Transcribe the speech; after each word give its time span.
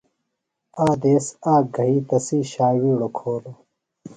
آ 0.85 0.87
دیس 1.01 1.25
آک 1.53 1.63
گھئی 1.75 1.97
تسی 2.07 2.39
ݜاویڑوۡ 2.51 3.13
کھولوۡ۔ 3.17 3.57